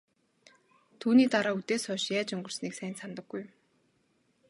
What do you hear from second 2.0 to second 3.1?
яаж өнгөрснийг сайн